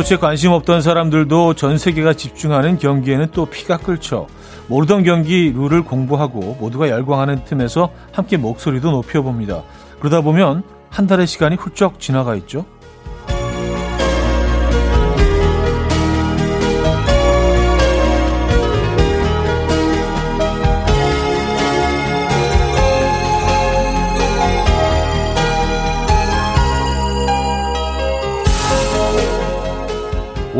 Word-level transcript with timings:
스포츠에 0.00 0.16
관심 0.16 0.52
없던 0.52 0.80
사람들도 0.80 1.54
전 1.54 1.76
세계가 1.76 2.14
집중하는 2.14 2.78
경기에는 2.78 3.28
또 3.32 3.46
피가 3.46 3.78
끓죠. 3.78 4.28
모르던 4.68 5.04
경기 5.04 5.52
룰을 5.54 5.82
공부하고 5.82 6.56
모두가 6.58 6.88
열광하는 6.88 7.44
틈에서 7.44 7.90
함께 8.12 8.36
목소리도 8.36 8.90
높여봅니다. 8.92 9.62
그러다 9.98 10.22
보면 10.22 10.62
한 10.88 11.06
달의 11.06 11.26
시간이 11.26 11.56
훌쩍 11.56 12.00
지나가 12.00 12.34
있죠. 12.36 12.64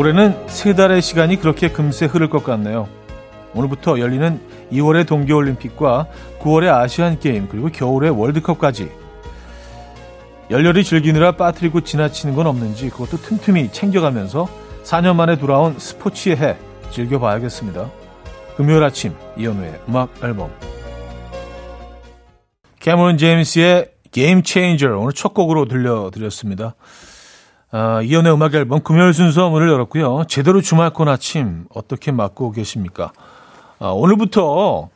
올해는 0.01 0.47
세 0.47 0.73
달의 0.73 0.99
시간이 0.99 1.35
그렇게 1.35 1.69
금세 1.69 2.07
흐를 2.07 2.27
것 2.27 2.43
같네요. 2.43 2.89
오늘부터 3.53 3.99
열리는 3.99 4.41
2월의 4.71 5.05
동계올림픽과 5.05 6.07
9월의 6.39 6.73
아시안게임 6.73 7.47
그리고 7.47 7.69
겨울의 7.69 8.09
월드컵까지 8.09 8.89
열렬히 10.49 10.83
즐기느라 10.83 11.33
빠뜨리고 11.33 11.81
지나치는 11.81 12.33
건 12.33 12.47
없는지 12.47 12.89
그것도 12.89 13.17
틈틈이 13.17 13.71
챙겨가면서 13.73 14.49
4년 14.83 15.17
만에 15.17 15.37
돌아온 15.37 15.77
스포츠의 15.77 16.37
해 16.37 16.57
즐겨봐야겠습니다. 16.89 17.91
금요일 18.57 18.83
아침 18.83 19.13
이현우의 19.37 19.81
음악 19.87 20.09
앨범 20.23 20.49
캐머런 22.79 23.19
제임스의 23.19 23.91
게임 24.09 24.41
체인저 24.41 24.97
오늘 24.97 25.13
첫 25.13 25.35
곡으로 25.35 25.65
들려드렸습니다. 25.65 26.73
아, 27.71 28.01
이연의 28.01 28.33
음악 28.33 28.53
앨범 28.53 28.81
금요일 28.81 29.13
순서 29.13 29.49
문을 29.49 29.69
열었고요. 29.69 30.25
제대로 30.27 30.61
주말 30.61 30.91
권 30.91 31.07
아침 31.07 31.65
어떻게 31.73 32.11
맞고 32.11 32.51
계십니까? 32.51 33.13
아, 33.79 33.87
오늘부터 33.87 34.89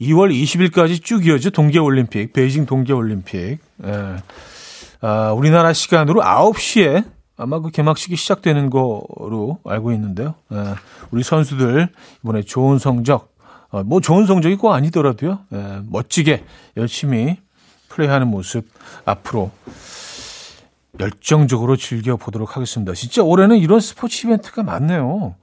2월 0.00 0.32
20일까지 0.32 1.02
쭉 1.02 1.26
이어져 1.26 1.50
동계올림픽, 1.50 2.32
베이징 2.32 2.64
동계올림픽. 2.64 3.58
예. 3.84 4.16
아, 5.02 5.32
우리나라 5.32 5.74
시간으로 5.74 6.22
9시에 6.22 7.04
아마 7.36 7.60
그 7.60 7.70
개막식이 7.70 8.16
시작되는 8.16 8.70
거로 8.70 9.58
알고 9.64 9.92
있는데요. 9.92 10.34
예. 10.52 10.74
우리 11.10 11.22
선수들 11.22 11.90
이번에 12.22 12.42
좋은 12.42 12.78
성적, 12.78 13.34
어, 13.70 13.82
뭐 13.84 14.00
좋은 14.00 14.24
성적이 14.26 14.56
꼭 14.56 14.72
아니더라도요. 14.72 15.40
예. 15.52 15.80
멋지게 15.86 16.44
열심히 16.78 17.36
플레이하는 17.90 18.28
모습 18.28 18.66
앞으로 19.04 19.50
열정적으로 21.00 21.76
즐겨 21.76 22.16
보도록 22.16 22.56
하겠습니다. 22.56 22.92
진짜 22.94 23.22
올해는 23.22 23.58
이런 23.58 23.80
스포츠 23.80 24.26
이벤트가 24.26 24.62
많네요. 24.62 25.34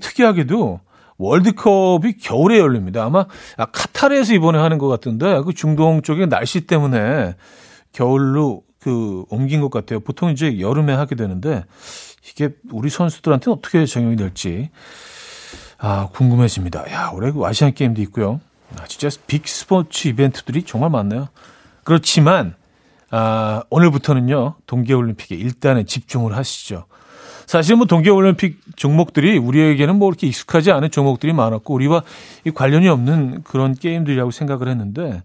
특이하게도 0.00 0.80
월드컵이 1.18 2.18
겨울에 2.20 2.58
열립니다. 2.58 3.04
아마 3.04 3.26
카타르에서 3.56 4.34
이번에 4.34 4.58
하는 4.58 4.78
것 4.78 4.88
같은데 4.88 5.40
그 5.42 5.52
중동 5.52 6.02
쪽의 6.02 6.28
날씨 6.28 6.62
때문에 6.62 7.34
겨울로 7.92 8.62
그 8.80 9.24
옮긴 9.28 9.60
것 9.60 9.70
같아요. 9.70 10.00
보통 10.00 10.30
이제 10.30 10.60
여름에 10.60 10.92
하게 10.92 11.16
되는데 11.16 11.64
이게 12.30 12.50
우리 12.70 12.90
선수들한테는 12.90 13.58
어떻게 13.58 13.84
적용이 13.84 14.16
될지 14.16 14.70
아 15.78 16.08
궁금해집니다. 16.12 16.90
야 16.92 17.10
올해 17.12 17.32
그 17.32 17.44
아시안 17.44 17.74
게임도 17.74 18.00
있고요. 18.02 18.40
아, 18.78 18.86
진짜 18.86 19.08
빅 19.26 19.48
스포츠 19.48 20.08
이벤트들이 20.08 20.62
정말 20.62 20.90
많네요. 20.90 21.28
그렇지만 21.82 22.54
아, 23.10 23.62
오늘부터는요, 23.70 24.56
동계올림픽에 24.66 25.34
일단은 25.34 25.86
집중을 25.86 26.36
하시죠. 26.36 26.84
사실 27.46 27.76
뭐 27.76 27.86
동계올림픽 27.86 28.60
종목들이 28.76 29.38
우리에게는 29.38 29.96
뭐 29.96 30.08
이렇게 30.08 30.26
익숙하지 30.26 30.70
않은 30.70 30.90
종목들이 30.90 31.32
많았고, 31.32 31.72
우리와 31.74 32.02
이 32.44 32.50
관련이 32.50 32.88
없는 32.88 33.42
그런 33.44 33.74
게임들이라고 33.74 34.30
생각을 34.30 34.68
했는데, 34.68 35.22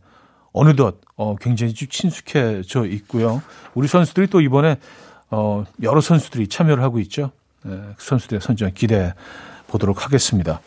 어느덧, 0.54 1.02
어, 1.18 1.36
굉장히 1.36 1.74
좀 1.74 1.90
친숙해져 1.90 2.86
있고요. 2.86 3.42
우리 3.74 3.88
선수들이 3.88 4.28
또 4.28 4.40
이번에, 4.40 4.78
어, 5.32 5.66
여러 5.82 6.00
선수들이 6.00 6.48
참여를 6.48 6.84
하고 6.84 7.00
있죠. 7.00 7.32
네, 7.64 7.80
선수들의 7.98 8.40
선정 8.40 8.72
기대해 8.74 9.14
보도록 9.68 10.06
하겠습니다. 10.06 10.62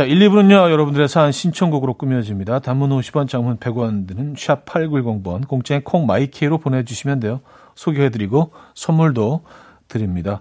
자, 0.00 0.06
1, 0.06 0.18
2부는요, 0.18 0.70
여러분들의 0.70 1.08
사연 1.08 1.30
신청곡으로 1.30 1.92
꾸며집니다. 1.92 2.60
단문 2.60 2.88
50원, 2.88 3.28
장문 3.28 3.58
100원 3.58 4.08
드는 4.08 4.34
샵 4.34 4.64
8910번, 4.64 5.46
공짜의 5.46 5.84
콩 5.84 6.06
마이K로 6.06 6.56
보내주시면 6.56 7.20
돼요. 7.20 7.42
소개해드리고 7.74 8.50
선물도 8.74 9.44
드립니다. 9.88 10.40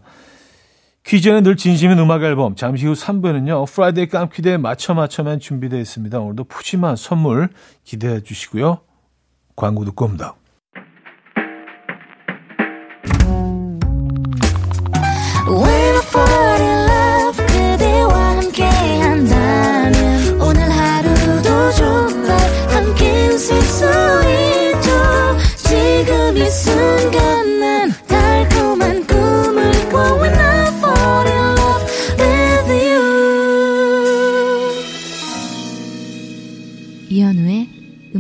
퀴즈는 1.06 1.44
늘 1.44 1.58
진심인 1.58 2.00
음악 2.00 2.24
앨범. 2.24 2.56
잠시 2.56 2.86
후 2.86 2.94
3부에는요, 2.94 3.68
Friday 3.68 4.08
깜퀴대에 4.08 4.56
맞춰 4.56 4.94
맞춰man 4.94 5.42
준비되어 5.42 5.78
있습니다. 5.82 6.18
오늘도 6.18 6.46
푸짐한 6.46 6.96
선물 6.96 7.50
기대해 7.84 8.22
주시고요. 8.22 8.80
광고 9.58 9.84
듣고 9.84 10.06
옵니다. 10.06 10.36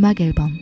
음악 0.09 0.22
앨범 0.22 0.58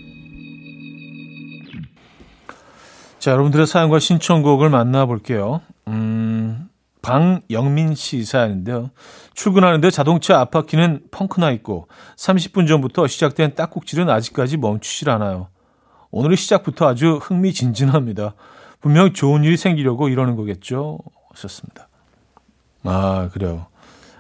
자, 3.20 3.32
여러분들의 3.32 3.66
사연과 3.66 4.00
신청곡을 4.00 4.70
만나볼게요. 4.70 5.62
음, 5.88 6.70
방영민 7.02 7.96
씨 7.96 8.24
사연인데요. 8.24 8.92
출근하는데 9.34 9.90
자동차 9.90 10.40
앞바퀴는 10.42 11.08
펑크나 11.12 11.52
있고 11.52 11.88
30분 12.16 12.68
전부터 12.68 13.08
시작된 13.08 13.56
딱꼭질은 13.56 14.10
아직까지 14.10 14.58
멈추질 14.58 15.10
않아요. 15.10 15.48
오늘의 16.12 16.38
시작부터 16.38 16.88
아주 16.88 17.18
흥미진진합니다. 17.22 18.36
분명 18.82 19.14
좋은 19.14 19.44
일이 19.44 19.58
생기려고 19.58 20.10
이러는 20.10 20.36
거겠죠? 20.36 21.00
하셨습니다. 21.32 21.88
아, 22.84 23.30
그래요. 23.34 23.68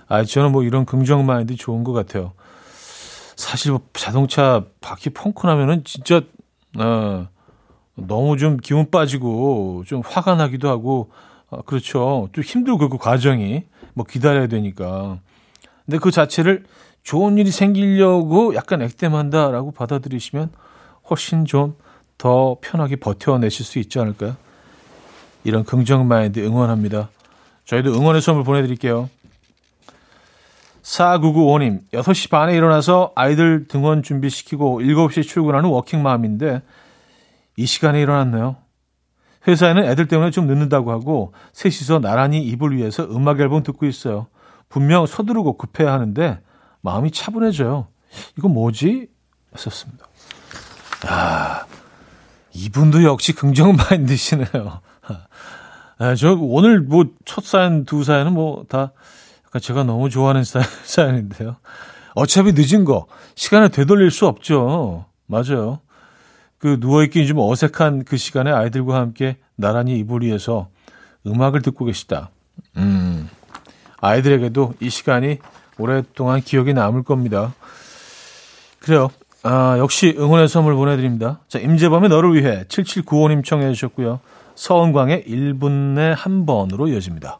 아, 0.07 0.23
저는 0.23 0.51
뭐 0.51 0.63
이런 0.63 0.85
긍정 0.85 1.25
마인드 1.25 1.55
좋은 1.55 1.83
것 1.83 1.93
같아요. 1.93 2.33
사실 3.37 3.71
뭐 3.71 3.79
자동차 3.93 4.65
바퀴 4.81 5.09
펑크 5.09 5.47
나면은 5.47 5.85
진짜 5.85 6.21
어, 6.77 7.29
너무 7.95 8.35
좀 8.35 8.57
기운 8.57 8.91
빠지고 8.91 9.83
좀 9.87 10.01
화가 10.05 10.35
나기도 10.35 10.67
하고 10.67 11.09
어, 11.49 11.61
그렇죠. 11.61 12.27
좀 12.33 12.43
힘들고 12.43 12.89
그 12.89 12.97
과정이 12.97 13.63
뭐 13.93 14.05
기다려야 14.05 14.47
되니까. 14.47 15.19
근데 15.85 15.97
그 15.97 16.11
자체를 16.11 16.65
좋은 17.03 17.37
일이 17.37 17.51
생기려고 17.51 18.53
약간 18.55 18.81
액땜한다라고 18.81 19.71
받아들이시면 19.71 20.51
훨씬 21.09 21.45
좀 21.45 21.77
더 22.17 22.57
편하게 22.61 22.95
버텨내실 22.95 23.65
수 23.65 23.79
있지 23.79 23.99
않을까요? 23.99 24.35
이런 25.43 25.63
긍정 25.63 26.07
마인드 26.07 26.39
응원합니다. 26.39 27.09
저희도 27.65 27.93
응원의 27.93 28.21
선물 28.21 28.43
보내드릴게요. 28.43 29.09
4995님, 30.87 31.81
6시 31.91 32.29
반에 32.29 32.55
일어나서 32.55 33.11
아이들 33.15 33.67
등원 33.67 34.03
준비시키고 34.03 34.79
7시에 34.79 35.27
출근하는 35.27 35.69
워킹맘인데 35.69 36.61
이 37.57 37.65
시간에 37.65 38.01
일어났네요. 38.01 38.55
회사에는 39.47 39.83
애들 39.83 40.07
때문에 40.07 40.31
좀 40.31 40.47
늦는다고 40.47 40.91
하고 40.91 41.33
셋이서 41.53 41.99
나란히 41.99 42.41
이불 42.41 42.77
위에서 42.77 43.03
음악 43.03 43.39
앨범 43.39 43.63
듣고 43.63 43.85
있어요. 43.85 44.27
분명 44.69 45.05
서두르고 45.05 45.57
급해야 45.57 45.91
하는데 45.91 46.39
마음이 46.81 47.11
차분해져요. 47.11 47.87
이거 48.37 48.47
뭐지? 48.47 49.09
했었습니다. 49.53 50.05
아, 51.07 51.65
이분도 52.53 53.03
역시 53.03 53.33
긍정 53.33 53.75
마인드시네요. 53.75 54.81
아, 55.99 56.15
저 56.15 56.33
오늘 56.39 56.81
뭐 56.81 57.05
첫 57.25 57.43
사연, 57.43 57.85
두 57.85 58.03
사연은 58.03 58.33
뭐다 58.33 58.93
그러니까 59.49 59.59
제가 59.59 59.83
너무 59.83 60.09
좋아하는 60.09 60.43
사연인데요. 60.83 61.57
어차피 62.15 62.53
늦은 62.53 62.85
거 62.85 63.07
시간을 63.35 63.69
되돌릴 63.69 64.11
수 64.11 64.27
없죠. 64.27 65.05
맞아요. 65.27 65.79
그 66.57 66.77
누워있기 66.79 67.27
좀 67.27 67.37
어색한 67.39 68.05
그 68.05 68.17
시간에 68.17 68.51
아이들과 68.51 68.95
함께 68.95 69.37
나란히 69.55 69.99
이불 69.99 70.23
위에서 70.23 70.69
음악을 71.25 71.61
듣고 71.61 71.85
계시다. 71.85 72.31
음, 72.77 73.29
아이들에게도 73.99 74.73
이 74.79 74.89
시간이 74.89 75.37
오랫동안 75.77 76.41
기억에 76.41 76.73
남을 76.73 77.03
겁니다. 77.03 77.53
그래요. 78.79 79.09
아, 79.43 79.75
역시 79.77 80.15
응원의 80.17 80.47
선물 80.47 80.75
보내드립니다. 80.75 81.41
자, 81.47 81.59
임재범의 81.59 82.09
너를 82.09 82.33
위해 82.33 82.63
7795님 82.67 83.45
청해 83.45 83.71
주셨고요. 83.73 84.19
서은광의 84.55 85.25
1분에 85.27 86.15
한 86.15 86.45
번으로 86.45 86.87
이어집니다. 86.87 87.39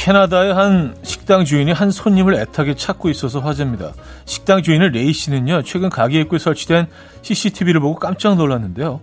캐나다의 0.00 0.54
한 0.54 0.96
식당 1.02 1.44
주인이 1.44 1.70
한 1.72 1.90
손님을 1.90 2.32
애타게 2.32 2.72
찾고 2.72 3.10
있어서 3.10 3.40
화제입니다. 3.40 3.92
식당 4.24 4.62
주인은 4.62 4.92
레이 4.92 5.12
씨는요, 5.12 5.60
최근 5.60 5.90
가게 5.90 6.22
입구에 6.22 6.38
설치된 6.38 6.86
CCTV를 7.20 7.82
보고 7.82 7.98
깜짝 7.98 8.36
놀랐는데요. 8.36 9.02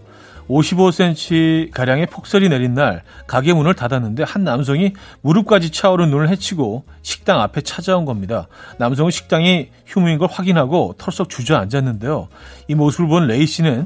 55cm 0.50 1.72
가량의 1.72 2.08
폭설이 2.08 2.50
내린 2.50 2.74
날 2.74 3.04
가게 3.28 3.54
문을 3.54 3.76
닫았는데 3.76 4.24
한 4.24 4.44
남성이 4.44 4.94
무릎까지 5.22 5.70
차오른 5.72 6.10
눈을 6.10 6.30
헤치고 6.30 6.86
식당 7.04 7.42
앞에 7.42 7.62
찾아온 7.62 8.06
겁니다. 8.06 8.48
남성은 8.80 9.12
식당이 9.12 9.70
휴무인 9.86 10.18
걸 10.18 10.30
확인하고 10.32 10.96
털썩 10.98 11.30
주저앉았는데요. 11.30 12.28
이 12.70 12.74
모습을 12.74 13.08
본 13.08 13.28
레이 13.28 13.46
씨는 13.46 13.86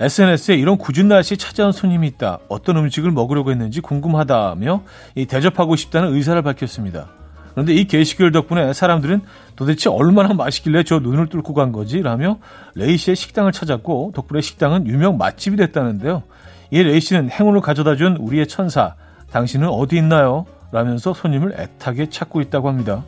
SNS에 0.00 0.54
이런 0.54 0.78
궂은 0.78 1.08
날씨에 1.08 1.36
찾아온 1.36 1.72
손님이 1.72 2.06
있다. 2.08 2.38
어떤 2.48 2.76
음식을 2.76 3.10
먹으려고 3.10 3.50
했는지 3.50 3.80
궁금하다며 3.80 4.82
이 5.16 5.26
대접하고 5.26 5.74
싶다는 5.74 6.14
의사를 6.14 6.40
밝혔습니다. 6.40 7.08
그런데 7.52 7.74
이 7.74 7.86
게시글 7.86 8.30
덕분에 8.30 8.72
사람들은 8.72 9.22
도대체 9.56 9.90
얼마나 9.90 10.32
맛있길래 10.34 10.84
저 10.84 11.00
눈을 11.00 11.26
뚫고 11.26 11.54
간 11.54 11.72
거지? 11.72 12.00
라며 12.00 12.38
레이 12.76 12.96
씨의 12.96 13.16
식당을 13.16 13.50
찾았고 13.50 14.12
덕분에 14.14 14.40
식당은 14.40 14.86
유명 14.86 15.18
맛집이 15.18 15.56
됐다는데요. 15.56 16.22
이 16.70 16.80
레이 16.80 17.00
씨는 17.00 17.30
행운을 17.30 17.60
가져다 17.60 17.96
준 17.96 18.16
우리의 18.16 18.46
천사. 18.46 18.94
당신은 19.32 19.68
어디 19.68 19.96
있나요? 19.96 20.46
라면서 20.70 21.12
손님을 21.12 21.54
애타게 21.58 22.10
찾고 22.10 22.40
있다고 22.42 22.68
합니다. 22.68 23.04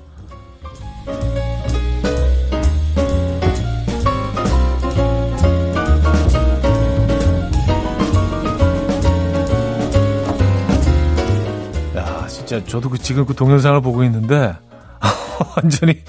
진짜 12.51 12.65
저도 12.67 12.91
그 12.91 12.99
지금 12.99 13.27
그 13.27 13.35
동영상을 13.35 13.81
보고 13.81 14.03
있는데 14.03 14.57
완전히 15.57 16.03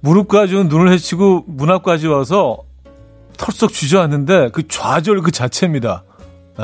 무릎까지 0.00 0.52
눈을 0.64 0.90
헤치고 0.90 1.44
문 1.46 1.70
앞까지 1.70 2.08
와서 2.08 2.58
털썩 3.36 3.72
주저앉는데 3.72 4.48
그 4.52 4.66
좌절 4.66 5.20
그 5.22 5.30
자체입니다. 5.30 6.02
에, 6.58 6.62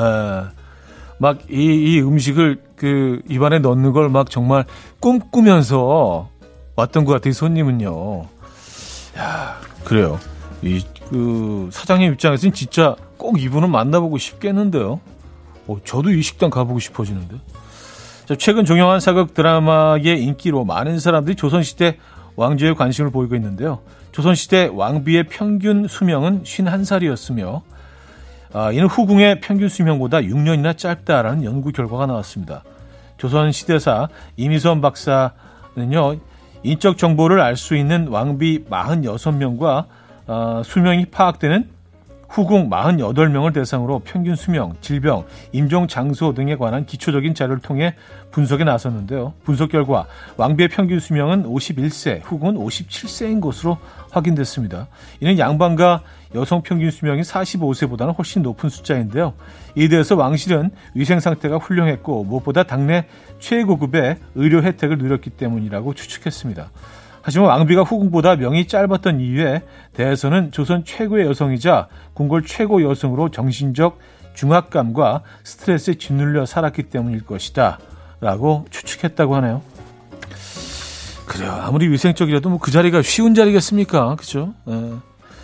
막 1.19 1.39
이, 1.49 1.53
이 1.55 2.01
음식을 2.01 2.61
그 2.75 3.21
입안에 3.29 3.59
넣는 3.59 3.93
걸 3.93 4.09
막 4.09 4.29
정말 4.29 4.65
꿈꾸면서 4.99 6.29
왔던 6.75 7.05
것 7.05 7.13
같아요. 7.13 7.31
손님은요. 7.33 8.25
야 9.17 9.57
그래요. 9.85 10.19
이 10.61 10.83
그 11.09 11.69
사장님 11.71 12.13
입장에서는 12.13 12.53
진짜 12.53 12.95
꼭 13.17 13.41
이분은 13.41 13.69
만나보고 13.69 14.17
싶겠는데요. 14.17 14.99
어, 15.67 15.77
저도 15.85 16.11
이 16.11 16.21
식당 16.21 16.49
가보고 16.49 16.79
싶어지는데. 16.79 17.35
최근 18.37 18.65
종영한 18.65 18.99
사극 18.99 19.33
드라마의 19.33 20.23
인기로 20.23 20.65
많은 20.65 20.99
사람들이 20.99 21.35
조선시대 21.35 21.97
왕조에 22.35 22.73
관심을 22.73 23.11
보이고 23.11 23.35
있는데요. 23.35 23.79
조선시대 24.11 24.71
왕비의 24.73 25.25
평균 25.25 25.87
수명은 25.87 26.43
51살이었으며 26.43 27.61
아, 28.53 28.71
이는 28.71 28.87
후궁의 28.87 29.39
평균 29.39 29.69
수명보다 29.69 30.19
6년이나 30.19 30.77
짧다라는 30.77 31.43
연구 31.45 31.71
결과가 31.71 32.05
나왔습니다. 32.05 32.63
조선시대사 33.17 34.09
이미선 34.37 34.81
박사는요. 34.81 36.17
인적 36.63 36.97
정보를 36.97 37.39
알 37.39 37.55
수 37.55 37.75
있는 37.75 38.07
왕비 38.07 38.65
46명과 38.69 39.85
어, 40.27 40.61
수명이 40.63 41.05
파악되는 41.05 41.69
후궁 42.31 42.69
48명을 42.69 43.53
대상으로 43.53 43.99
평균 43.99 44.35
수명, 44.35 44.73
질병, 44.79 45.25
임종 45.51 45.87
장소 45.87 46.33
등에 46.33 46.55
관한 46.55 46.85
기초적인 46.85 47.35
자료를 47.35 47.61
통해 47.61 47.93
분석에 48.31 48.63
나섰는데요. 48.63 49.33
분석 49.43 49.69
결과 49.69 50.05
왕비의 50.37 50.69
평균 50.69 50.99
수명은 50.99 51.43
51세, 51.43 52.21
후궁은 52.23 52.55
57세인 52.55 53.41
것으로 53.41 53.77
확인됐습니다. 54.11 54.87
이는 55.19 55.37
양반과 55.37 56.03
여성 56.33 56.61
평균 56.61 56.89
수명이 56.89 57.21
45세보다는 57.21 58.17
훨씬 58.17 58.41
높은 58.41 58.69
숫자인데요. 58.69 59.33
이에 59.75 59.89
대해서 59.89 60.15
왕실은 60.15 60.71
위생 60.95 61.19
상태가 61.19 61.57
훌륭했고 61.57 62.23
무엇보다 62.23 62.63
당내 62.63 63.07
최고급의 63.39 64.17
의료 64.35 64.63
혜택을 64.63 64.97
누렸기 64.97 65.31
때문이라고 65.31 65.93
추측했습니다. 65.93 66.71
하지만 67.21 67.49
왕비가 67.49 67.83
후궁보다 67.83 68.35
명이 68.35 68.67
짧았던 68.67 69.19
이유에 69.19 69.61
대해서는 69.93 70.51
조선 70.51 70.83
최고의 70.83 71.25
여성이자 71.27 71.87
궁궐 72.13 72.43
최고 72.45 72.81
여성으로 72.81 73.29
정신적 73.29 73.99
중압감과 74.33 75.21
스트레스에 75.43 75.95
짓눌려 75.95 76.45
살았기 76.45 76.83
때문일 76.83 77.25
것이다. 77.25 77.79
라고 78.21 78.65
추측했다고 78.69 79.35
하네요. 79.35 79.61
그래요. 81.25 81.51
아무리 81.51 81.87
위생적이라도 81.89 82.49
뭐 82.49 82.59
그 82.59 82.71
자리가 82.71 83.01
쉬운 83.01 83.33
자리겠습니까? 83.35 84.15
그죠? 84.15 84.53
네. 84.65 84.93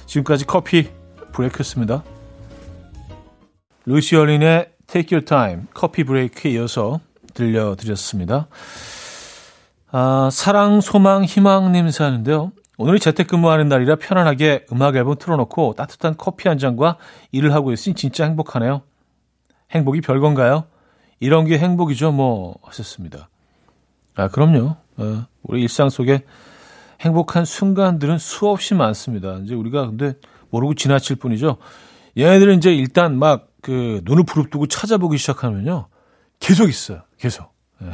지금까지 0.06 0.46
커피 0.46 0.90
브레이크였습니다. 1.34 2.04
루시 3.86 4.16
얼린의 4.16 4.70
Take 4.88 5.16
Your 5.16 5.26
Time 5.26 5.64
커피 5.74 6.04
브레이크에 6.04 6.52
이어서 6.52 7.00
들려드렸습니다. 7.34 8.48
아, 9.92 10.30
사랑, 10.32 10.82
소망, 10.82 11.24
희망님 11.24 11.90
사는데요. 11.92 12.52
오늘이 12.78 13.00
재택근무하는 13.00 13.70
날이라 13.70 13.96
편안하게 13.96 14.68
음악 14.72 14.96
앨범 14.96 15.16
틀어놓고 15.18 15.74
따뜻한 15.74 16.16
커피 16.18 16.48
한 16.48 16.58
잔과 16.58 16.98
일을 17.32 17.54
하고 17.54 17.72
있으니 17.72 17.96
진짜 17.96 18.26
행복하네요. 18.26 18.84
행복이 19.72 20.02
별건가요? 20.02 20.66
이런 21.20 21.46
게 21.46 21.58
행복이죠, 21.58 22.12
뭐, 22.12 22.58
하셨습니다. 22.64 23.30
아, 24.16 24.28
그럼요. 24.28 24.76
어, 24.98 25.26
우리 25.44 25.62
일상 25.62 25.90
속에 25.90 26.24
행복한 27.02 27.46
순간들은 27.46 28.18
수없이 28.18 28.76
많습니다. 28.76 29.40
이제 29.44 29.56
우리가 29.56 29.88
근데 29.88 30.14
모르고 30.50 30.76
지나칠 30.76 31.16
뿐이죠. 31.16 31.58
얘네들은 32.18 32.58
이제 32.58 32.74
일단 32.74 33.18
막 33.18 33.48
그 33.68 34.00
눈을 34.06 34.24
부릅뜨고 34.24 34.68
찾아보기 34.68 35.18
시작하면요. 35.18 35.90
계속 36.40 36.70
있어요. 36.70 37.02
계속. 37.18 37.54
예. 37.82 37.92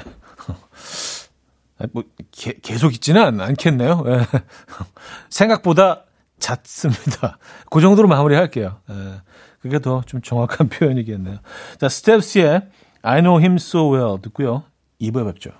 뭐 1.92 2.04
게, 2.32 2.54
계속 2.62 2.94
있지는 2.94 3.42
않겠네요. 3.42 4.04
예. 4.08 4.20
생각보다 5.30 6.04
잦습니다. 6.40 7.38
그 7.70 7.82
정도로 7.82 8.08
마무리할게요. 8.08 8.80
예. 8.90 9.22
그게 9.62 9.80
더 9.80 10.02
좀 10.06 10.22
정확한 10.22 10.68
표현이겠네요. 10.70 11.38
자, 11.80 11.90
스텝스의 11.90 12.62
I 13.02 13.22
Know 13.22 13.40
Him 13.40 13.56
So 13.56 13.94
Well 13.94 14.22
듣고요. 14.22 14.64
2부에 15.02 15.26
뵙죠. 15.26 15.52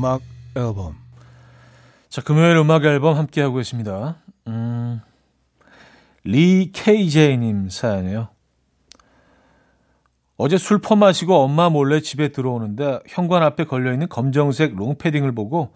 음악 0.00 0.22
앨범. 0.56 0.96
자, 2.08 2.22
금요일 2.22 2.56
음악 2.56 2.86
앨범 2.86 3.18
함께하고 3.18 3.56
계십니다. 3.56 4.16
음, 4.46 5.02
리 6.24 6.72
KJ님 6.72 7.68
사연이에요. 7.68 8.28
어제 10.38 10.56
술 10.56 10.80
퍼마시고 10.80 11.34
엄마 11.34 11.68
몰래 11.68 12.00
집에 12.00 12.28
들어오는데 12.28 13.00
현관 13.08 13.42
앞에 13.42 13.64
걸려있는 13.64 14.08
검정색 14.08 14.74
롱패딩을 14.74 15.34
보고 15.34 15.74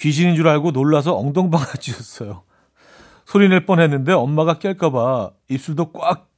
귀신인 0.00 0.34
줄 0.34 0.48
알고 0.48 0.72
놀라서 0.72 1.16
엉덩방아쥐였어요. 1.16 2.42
소리 3.24 3.48
낼 3.48 3.66
뻔했는데 3.66 4.12
엄마가 4.14 4.58
깰까봐 4.58 5.32
입술도 5.48 5.92
꽉 5.92 6.28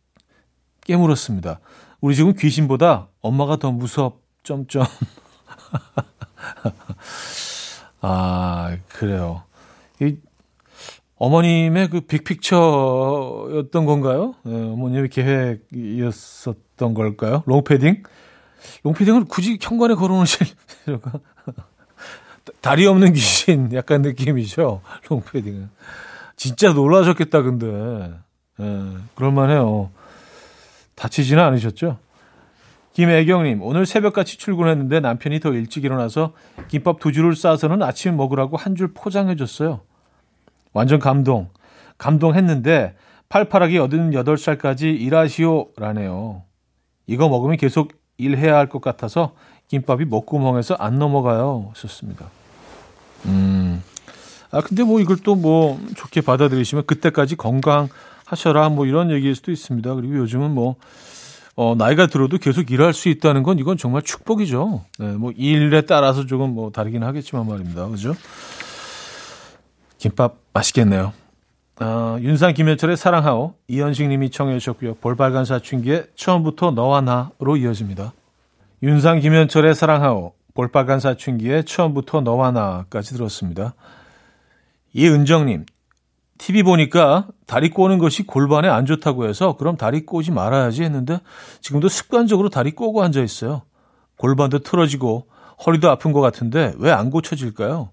깨물었습니다. 0.84 1.60
우리 2.02 2.14
집은 2.14 2.34
귀신보다 2.34 3.08
엄마가 3.22 3.56
더 3.56 3.72
무섭, 3.72 4.20
점점. 4.42 4.84
아, 8.00 8.76
그래요. 8.88 9.42
이 10.00 10.16
어머님의 11.18 11.88
그 11.88 12.00
빅픽처였던 12.02 13.86
건가요? 13.86 14.34
네, 14.42 14.52
어머님의 14.54 15.08
계획이었었던 15.08 16.94
걸까요? 16.94 17.42
롱패딩? 17.46 18.02
롱패딩을 18.82 19.24
굳이 19.24 19.58
현관에 19.60 19.94
걸어놓으실 19.94 20.46
필요가. 20.84 21.12
다리 22.60 22.86
없는 22.86 23.12
귀신 23.14 23.72
약간 23.72 24.02
느낌이죠. 24.02 24.82
롱패딩은. 25.08 25.70
진짜 26.36 26.72
놀라셨겠다, 26.72 27.42
근데. 27.42 28.12
예, 28.60 28.88
그럴만해요. 29.14 29.90
다치지는 30.94 31.42
않으셨죠? 31.42 31.98
김애경님, 32.96 33.60
오늘 33.60 33.84
새벽같이 33.84 34.38
출근했는데 34.38 35.00
남편이 35.00 35.40
더 35.40 35.52
일찍 35.52 35.84
일어나서 35.84 36.32
김밥 36.68 36.98
두 36.98 37.12
줄을 37.12 37.36
싸서는 37.36 37.82
아침 37.82 38.16
먹으라고 38.16 38.56
한 38.56 38.74
줄 38.74 38.94
포장해줬어요. 38.94 39.80
완전 40.72 40.98
감동. 40.98 41.50
감동했는데 41.98 42.94
팔팔하게 43.28 43.80
88살까지 43.80 44.98
일하시오라네요. 44.98 46.40
이거 47.06 47.28
먹으면 47.28 47.58
계속 47.58 47.92
일해야 48.16 48.56
할 48.56 48.70
것 48.70 48.80
같아서 48.80 49.34
김밥이 49.68 50.06
목구멍에서 50.06 50.76
안 50.78 50.98
넘어가요. 50.98 51.72
썼습니다. 51.76 52.30
음. 53.26 53.82
아, 54.50 54.62
근데 54.62 54.84
뭐 54.84 55.00
이걸 55.00 55.18
또 55.18 55.34
뭐 55.36 55.78
좋게 55.96 56.22
받아들이시면 56.22 56.86
그때까지 56.86 57.36
건강하셔라 57.36 58.70
뭐 58.70 58.86
이런 58.86 59.10
얘기일 59.10 59.34
수도 59.34 59.52
있습니다. 59.52 59.94
그리고 59.96 60.16
요즘은 60.16 60.50
뭐 60.52 60.76
어, 61.56 61.74
나이가 61.74 62.06
들어도 62.06 62.36
계속 62.36 62.70
일할 62.70 62.92
수 62.92 63.08
있다는 63.08 63.42
건 63.42 63.58
이건 63.58 63.78
정말 63.78 64.02
축복이죠. 64.02 64.84
네, 64.98 65.06
뭐 65.12 65.32
일에 65.34 65.80
따라서 65.80 66.26
조금 66.26 66.54
뭐 66.54 66.70
다르긴 66.70 67.02
하겠지만 67.02 67.48
말입니다. 67.48 67.88
그죠? 67.88 68.14
김밥 69.96 70.36
맛있겠네요. 70.52 71.14
어, 71.80 72.18
윤상 72.20 72.54
김현철의 72.54 72.98
사랑하오 72.98 73.54
이현식 73.68 74.08
님이 74.08 74.30
청해 74.30 74.58
주셨고요. 74.58 74.94
볼빨간 74.96 75.46
사춘기의 75.46 76.06
처음부터 76.14 76.72
너와 76.72 77.00
나로 77.00 77.56
이어집니다. 77.56 78.12
윤상 78.82 79.20
김현철의 79.20 79.74
사랑하오 79.74 80.34
볼빨간 80.52 81.00
사춘기의 81.00 81.64
처음부터 81.64 82.20
너와 82.20 82.50
나까지 82.50 83.14
들었습니다. 83.14 83.74
이은정님 84.92 85.64
TV 86.38 86.62
보니까 86.62 87.26
다리 87.46 87.70
꼬는 87.70 87.98
것이 87.98 88.22
골반에 88.24 88.68
안 88.68 88.86
좋다고 88.86 89.28
해서 89.28 89.56
그럼 89.56 89.76
다리 89.76 90.04
꼬지 90.04 90.30
말아야지 90.30 90.82
했는데 90.82 91.20
지금도 91.60 91.88
습관적으로 91.88 92.48
다리 92.50 92.72
꼬고 92.72 93.02
앉아 93.02 93.22
있어요. 93.22 93.62
골반도 94.16 94.60
틀어지고 94.60 95.26
허리도 95.66 95.90
아픈 95.90 96.12
것 96.12 96.20
같은데 96.20 96.74
왜 96.78 96.90
안 96.92 97.10
고쳐질까요? 97.10 97.90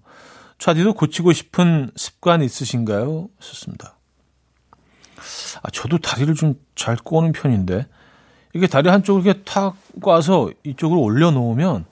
차디도 0.58 0.94
고치고 0.94 1.32
싶은 1.32 1.90
습관 1.96 2.42
있으신가요? 2.42 3.28
썼습니다. 3.40 3.96
아, 5.62 5.70
저도 5.70 5.98
다리를 5.98 6.34
좀 6.34 6.54
잘 6.74 6.96
꼬는 6.96 7.32
편인데 7.32 7.86
이게 8.52 8.66
다리 8.66 8.88
한쪽을 8.88 9.24
이렇게 9.24 9.42
탁 9.44 9.76
꽈서 10.02 10.50
이쪽으로 10.64 11.00
올려놓으면 11.00 11.84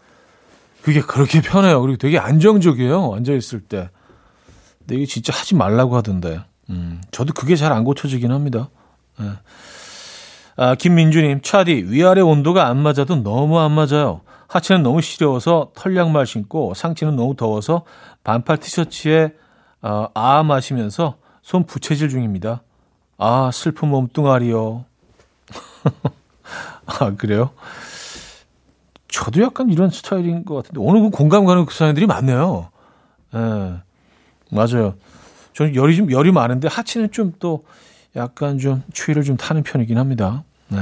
그게 0.83 1.01
그렇게 1.01 1.41
편해요. 1.41 1.81
그리고 1.81 1.97
되게 1.97 2.19
안정적이에요. 2.19 3.15
앉아있을 3.15 3.61
때. 3.61 3.91
근데 4.87 4.97
이게 4.97 5.07
진짜 5.07 5.33
하지 5.35 5.55
말라고 5.55 5.97
하던데. 5.97 6.41
음, 6.71 7.01
저도 7.11 7.33
그게 7.35 7.57
잘 7.57 7.73
안 7.73 7.85
고쳐지긴 7.85 8.31
합니다. 8.33 8.69
네. 9.19 9.27
아, 10.57 10.75
김민주님, 10.75 11.41
차디, 11.43 11.87
위아래 11.89 12.21
온도가 12.21 12.67
안 12.67 12.79
맞아도 12.79 13.17
너무 13.23 13.59
안 13.59 13.73
맞아요. 13.73 14.21
하체는 14.49 14.83
너무 14.83 15.01
시려워서 15.01 15.71
털양말 15.75 16.27
신고 16.27 16.75
상체는 16.75 17.17
너무 17.17 17.35
더워서 17.37 17.85
반팔 18.23 18.59
티셔츠에 18.59 19.33
어, 19.81 20.09
아 20.15 20.43
마시면서 20.43 21.17
손 21.43 21.65
부채질 21.65 22.11
중입니다. 22.11 22.63
아, 23.19 23.51
슬픈 23.53 23.89
몸뚱아리요. 23.89 24.85
아, 26.87 27.15
그래요? 27.17 27.51
저도 29.09 29.43
약간 29.43 29.71
이런 29.71 29.91
스타일인 29.91 30.45
것 30.45 30.55
같은데, 30.57 30.81
오늘 30.81 31.03
그 31.03 31.11
공감 31.11 31.45
가는 31.45 31.65
그 31.67 31.75
사람들이 31.75 32.07
많네요. 32.07 32.69
예. 33.35 33.75
네, 34.53 34.57
맞아요. 34.57 34.95
저는 35.55 35.75
열이 35.75 35.97
좀, 35.97 36.11
열이 36.11 36.33
많은데, 36.33 36.69
하체는 36.69 37.11
좀 37.11 37.33
또 37.39 37.65
약간 38.17 38.59
좀 38.59 38.83
추위를 38.93 39.23
좀 39.23 39.37
타는 39.37 39.63
편이긴 39.63 39.99
합니다. 39.99 40.45
네. 40.69 40.79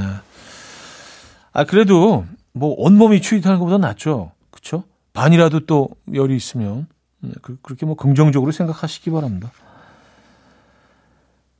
아, 1.53 1.63
그래도 1.63 2.25
뭐 2.53 2.75
온몸이 2.77 3.21
추위 3.21 3.41
타는 3.41 3.59
것보다 3.59 3.77
낫죠. 3.77 4.31
그쵸? 4.49 4.83
반이라도 5.13 5.61
또 5.65 5.89
열이 6.13 6.35
있으면. 6.35 6.87
네, 7.19 7.31
그, 7.41 7.57
그렇게 7.61 7.85
뭐 7.85 7.95
긍정적으로 7.95 8.51
생각하시기 8.51 9.11
바랍니다. 9.11 9.51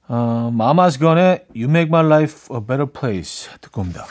어, 0.07 0.51
마마스 0.53 0.99
건의 0.99 1.45
You 1.55 1.69
Make 1.69 1.87
My 1.87 2.05
Life 2.05 2.53
a 2.55 2.59
Better 2.59 2.91
Place 2.91 3.49
듣고 3.61 3.81
옵니다. 3.81 4.05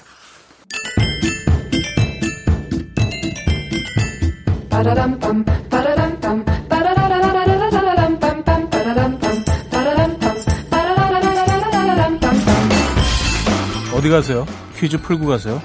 어디 14.01 14.09
가세요? 14.09 14.47
퀴즈 14.79 14.97
풀고 14.97 15.27
가세요? 15.27 15.61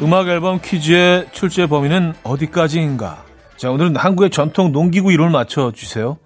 음악 0.00 0.28
앨범 0.28 0.60
퀴즈의 0.62 1.26
출제 1.32 1.66
범위는 1.66 2.14
어디까지인가? 2.22 3.24
자, 3.56 3.72
오늘은 3.72 3.96
한국의 3.96 4.30
전통 4.30 4.70
농기구 4.70 5.10
이름을 5.10 5.30
맞춰주세요. 5.30 6.18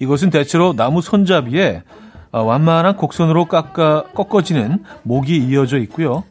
이것은 0.00 0.30
대체로 0.30 0.74
나무 0.74 1.00
손잡이에 1.00 1.84
어, 2.32 2.42
완만한 2.42 2.96
곡선으로 2.96 3.44
깎아, 3.44 4.06
꺾어지는 4.12 4.82
목이 5.04 5.36
이어져 5.36 5.78
있고요. 5.78 6.24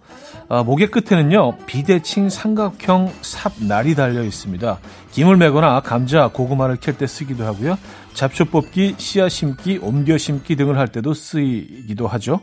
어, 0.50 0.63
목의 0.63 0.88
끝에는요, 0.88 1.58
비대칭 1.68 2.29
삼각형 2.29 3.13
삽날이 3.22 3.94
달려 3.94 4.24
있습니다. 4.24 4.79
김을 5.12 5.38
매거나 5.38 5.82
감자, 5.82 6.29
고구마를 6.29 6.77
캘 6.77 6.91
때 6.94 7.06
쓰기도 7.06 7.46
하고요. 7.46 7.77
잡초 8.15 8.46
뽑기, 8.46 8.96
씨앗 8.98 9.29
심기, 9.29 9.77
옮겨 9.77 10.18
심기 10.18 10.56
등을 10.56 10.79
할 10.79 10.88
때도 10.88 11.13
쓰이기도 11.13 12.08
하죠. 12.08 12.39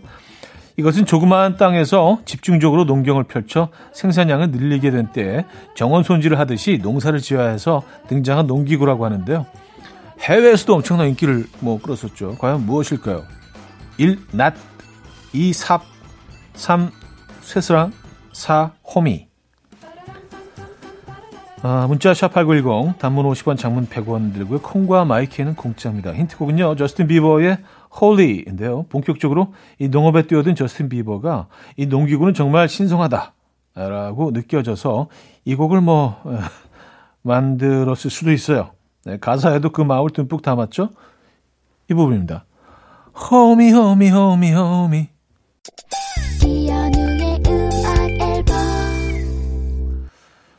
이것은 0.76 1.04
조그마한 1.04 1.56
땅에서 1.56 2.20
집중적으로 2.26 2.84
농경을 2.84 3.24
펼쳐 3.24 3.70
생산량을 3.92 4.52
늘리게 4.52 4.92
된 4.92 5.10
때에 5.10 5.44
정원 5.74 6.04
손질을 6.04 6.38
하듯이 6.38 6.78
농사를 6.80 7.18
지어야 7.18 7.48
해서 7.48 7.82
등장한 8.08 8.46
농기구라고 8.46 9.04
하는데요. 9.04 9.46
해외에서도 10.20 10.74
엄청난 10.74 11.08
인기를 11.08 11.46
뭐 11.58 11.80
끌었었죠. 11.80 12.36
과연 12.38 12.66
무엇일까요? 12.66 13.24
1. 13.98 14.18
낫 14.32 14.54
2. 15.32 15.52
삽 15.52 15.82
3. 16.54 16.90
쇠스랑 17.46 17.92
4. 18.32 18.72
호미 18.84 19.28
아, 21.62 21.86
문자 21.88 22.12
샵8910 22.12 22.98
단문 22.98 23.24
50원 23.26 23.56
장문 23.56 23.88
100원 23.88 24.34
들고요. 24.34 24.60
콩과 24.60 25.04
마이K는 25.04 25.54
공짜입니다. 25.56 26.12
힌트곡은요. 26.12 26.76
저스틴 26.76 27.06
비버의 27.08 27.58
Holy인데요. 27.98 28.84
본격적으로 28.88 29.54
이 29.78 29.88
농업에 29.88 30.26
뛰어든 30.26 30.54
저스틴 30.54 30.88
비버가 30.88 31.48
이 31.76 31.86
농기구는 31.86 32.34
정말 32.34 32.68
신성하다라고 32.68 34.32
느껴져서 34.32 35.08
이 35.44 35.54
곡을 35.54 35.80
뭐 35.80 36.20
만들었을 37.22 38.10
수도 38.10 38.32
있어요. 38.32 38.72
네, 39.04 39.18
가사에도 39.18 39.70
그 39.70 39.80
마음을 39.80 40.10
듬뿍 40.10 40.42
담았죠. 40.42 40.90
이 41.90 41.94
부분입니다. 41.94 42.44
호미 43.30 43.72
호미 43.72 44.10
호미 44.10 44.52
호미 44.52 45.08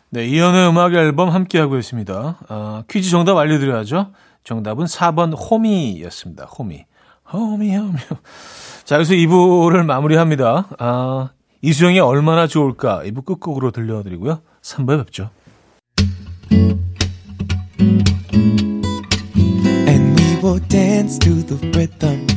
네, 0.10 0.26
이연의 0.26 0.70
음악 0.70 0.94
앨범 0.94 1.30
함께하고 1.30 1.78
있습니다. 1.78 2.38
어, 2.50 2.84
퀴즈 2.90 3.10
정답 3.10 3.38
알려드려야죠. 3.38 4.12
정답은 4.44 4.86
4번 4.86 5.34
호미였습니다. 5.38 6.46
호미. 6.46 6.86
호미, 7.34 7.76
호미. 7.76 8.00
자, 8.86 8.96
여기서 8.96 9.14
2부를 9.16 9.84
마무리합니다. 9.84 10.68
아, 10.80 11.30
이수영이 11.62 12.00
얼마나 12.00 12.48
좋을까 12.48 13.02
2부 13.04 13.26
끝곡으로 13.26 13.72
들려드리고요. 13.72 14.42
3부에 14.62 14.98
뵙죠. 15.04 15.30
And 19.88 20.22
we 20.22 20.40
will 20.42 20.66
dance 20.70 21.20
to 21.20 21.44
the 21.46 21.58
rhythm. 21.72 22.37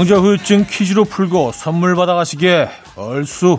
명절 0.00 0.24
후유증 0.24 0.64
퀴즈로 0.64 1.04
풀고 1.04 1.52
선물 1.52 1.94
받아가시게 1.94 2.70
얼쑤 2.96 3.58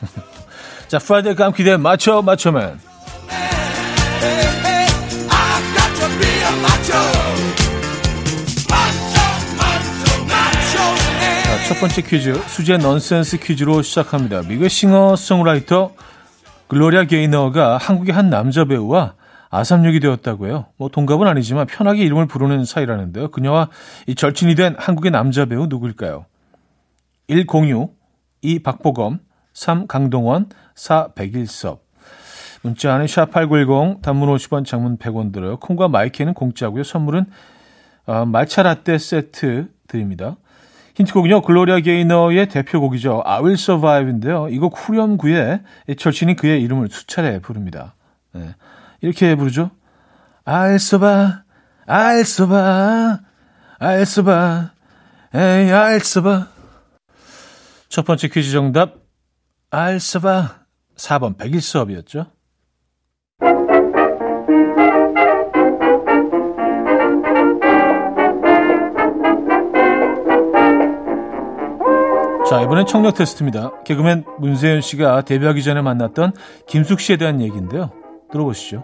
자 0.88 0.98
Friday 0.98 1.34
깜퀴대 1.34 1.76
맞춰 1.76 2.22
맞춰man. 2.22 2.80
자, 11.44 11.64
첫 11.68 11.80
번째 11.80 12.00
퀴즈 12.00 12.40
수제 12.46 12.78
넌센스 12.78 13.38
퀴즈로 13.38 13.82
시작합니다. 13.82 14.40
미국의 14.40 14.70
싱어송라이터 14.70 15.92
글로리아 16.68 17.04
게이너가 17.04 17.76
한국의 17.76 18.14
한 18.14 18.30
남자 18.30 18.64
배우와 18.64 19.12
아삼육이 19.50 20.00
되었다고요. 20.00 20.66
뭐 20.76 20.88
동갑은 20.88 21.26
아니지만 21.26 21.66
편하게 21.66 22.04
이름을 22.04 22.26
부르는 22.26 22.64
사이라는데요. 22.64 23.30
그녀와 23.30 23.68
이 24.06 24.14
절친이 24.14 24.54
된 24.54 24.74
한국의 24.78 25.10
남자 25.10 25.46
배우 25.46 25.66
누구일까요? 25.66 26.26
106, 27.28 27.96
2 28.42 28.58
박보검, 28.60 29.20
3 29.52 29.86
강동원, 29.86 30.48
4 30.74 31.08
백일섭. 31.14 31.82
문자 32.62 32.94
안에 32.94 33.04
샵8910 33.06 34.02
단문 34.02 34.28
50원 34.34 34.64
장문 34.64 34.98
100원 34.98 35.32
들어요. 35.32 35.58
콩과 35.58 35.88
마이크는 35.88 36.34
공짜고요. 36.34 36.82
선물은 36.82 37.26
어, 38.06 38.24
말차 38.24 38.62
라떼 38.62 38.98
세트 38.98 39.68
드립니다. 39.86 40.36
힌트곡은요. 40.94 41.42
글로리아 41.42 41.78
게이너의 41.80 42.48
대표곡이죠. 42.48 43.22
I 43.24 43.40
Will 43.40 43.54
Survive인데요. 43.54 44.48
이곡 44.48 44.74
후렴구에 44.76 45.60
절친이 45.96 46.34
그의 46.34 46.60
이름을 46.62 46.88
수차례 46.88 47.38
부릅니다. 47.38 47.94
네. 48.32 48.54
이렇게 49.00 49.34
부르죠. 49.34 49.70
알쏘바, 50.44 51.44
알쏘바, 51.86 53.20
알쏘바, 53.78 54.70
에이, 55.34 55.70
알쏘바. 55.70 56.48
첫 57.88 58.04
번째 58.04 58.28
퀴즈 58.28 58.52
정답, 58.52 58.94
알쏘바. 59.70 60.58
4번 60.98 61.38
백일 61.38 61.60
수업이었죠. 61.60 62.26
자, 72.48 72.62
이번엔 72.62 72.86
청력 72.86 73.14
테스트입니다. 73.14 73.82
개그맨 73.84 74.24
문세윤 74.38 74.80
씨가 74.80 75.22
데뷔하기 75.22 75.62
전에 75.62 75.82
만났던 75.82 76.32
김숙 76.66 77.00
씨에 77.00 77.16
대한 77.16 77.40
얘기인데요. 77.40 77.92
들어보시죠. 78.32 78.82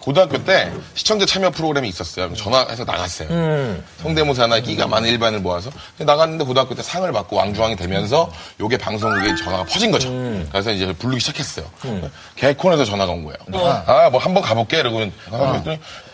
고등학교 0.00 0.42
때 0.42 0.72
시청자 0.94 1.24
참여 1.24 1.50
프로그램이 1.50 1.88
있었어요. 1.88 2.34
전화해서 2.34 2.84
나갔어요. 2.84 3.28
음. 3.28 3.84
성대모사나 4.02 4.58
끼가 4.58 4.88
많은 4.88 5.08
일반을 5.08 5.38
모아서 5.38 5.70
나갔는데 5.98 6.44
고등학교 6.44 6.74
때 6.74 6.82
상을 6.82 7.10
받고 7.12 7.36
왕중왕이 7.36 7.76
되면서 7.76 8.28
요게 8.58 8.78
방송국에 8.78 9.36
전화가 9.36 9.62
퍼진 9.64 9.92
거죠. 9.92 10.08
음. 10.08 10.48
그래서 10.50 10.72
이제 10.72 10.92
부르기 10.94 11.20
시작했어요. 11.20 11.66
음. 11.84 12.10
개콘에서 12.34 12.84
전화가 12.84 13.12
온 13.12 13.22
거예요. 13.22 13.36
어. 13.52 13.82
아, 13.86 14.10
뭐 14.10 14.18
한번 14.18 14.42
가볼게. 14.42 14.80
이러고 14.80 15.02
어. 15.30 15.62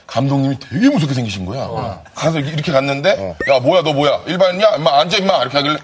감독님이 0.06 0.58
되게 0.58 0.90
무섭게 0.90 1.14
생기신 1.14 1.46
거야. 1.46 1.62
어. 1.62 2.04
가서 2.14 2.40
이렇게 2.40 2.70
갔는데 2.70 3.16
어. 3.18 3.36
야 3.50 3.58
뭐야 3.58 3.82
너 3.82 3.94
뭐야 3.94 4.20
일반이야? 4.26 4.76
임마 4.76 5.00
앉아 5.00 5.16
임마 5.16 5.42
이렇게 5.42 5.56
하길래 5.56 5.78